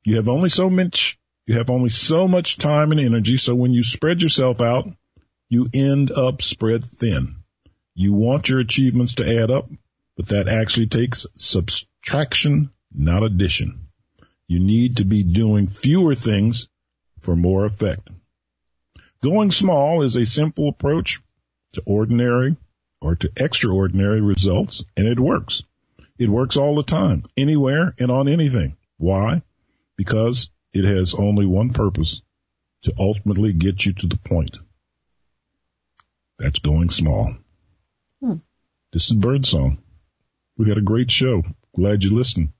[0.05, 3.37] You have only so much, you have only so much time and energy.
[3.39, 4.89] So when you spread yourself out,
[5.49, 7.43] you end up spread thin.
[7.97, 9.69] You want your achievements to add up,
[10.17, 13.89] but that actually takes subtraction, not addition.
[14.47, 16.69] You need to be doing fewer things
[17.19, 18.09] for more effect.
[19.25, 21.21] Going small is a simple approach
[21.73, 22.57] to ordinary
[23.01, 25.65] or to extraordinary results, and it works.
[26.19, 28.77] It works all the time, anywhere and on anything.
[28.97, 29.43] Why?
[29.97, 32.23] Because it has only one purpose
[32.83, 34.59] to ultimately get you to the point.
[36.39, 37.35] That's going small.
[38.21, 38.37] Hmm.
[38.93, 39.79] This is Birdsong.
[40.59, 41.45] We had a great show.
[41.75, 42.51] Glad you listened.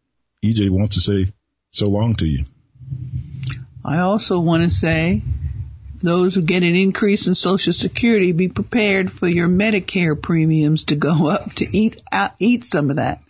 [0.45, 1.33] EJ wants to say
[1.73, 2.45] so long to you.
[3.85, 5.23] I also want to say
[6.01, 10.97] those who get an increase in Social Security, be prepared for your Medicare premiums to
[10.97, 13.21] go up to eat uh, eat some of that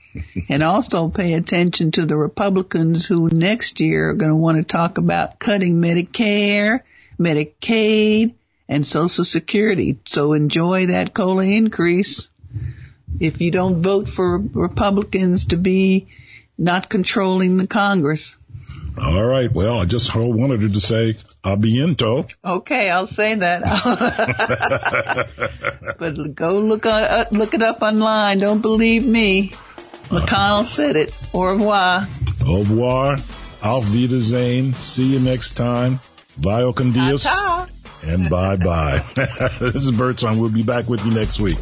[0.49, 4.65] and also pay attention to the Republicans who next year are going to want to
[4.65, 6.81] talk about cutting Medicare,
[7.19, 8.35] Medicaid,
[8.69, 9.99] and Social Security.
[10.05, 12.29] So enjoy that COLA increase.
[13.19, 16.09] If you don't vote for Republicans to be
[16.59, 18.37] not controlling the Congress.
[19.01, 19.51] All right.
[19.53, 22.27] Well, I just wanted to say I'll be into.
[22.45, 23.63] Okay, I'll say that.
[25.99, 28.39] but go look on, uh, look it up online.
[28.39, 29.53] Don't believe me.
[30.09, 31.15] McConnell said it.
[31.33, 32.07] Au revoir.
[32.47, 33.19] Au revoir.
[33.63, 34.73] Auf Wiedersehen.
[34.75, 36.01] See you next time.
[36.37, 37.27] Vio con Dios.
[38.03, 39.03] And bye bye.
[39.15, 40.39] this is Birdsong.
[40.39, 41.59] We'll be back with you next week.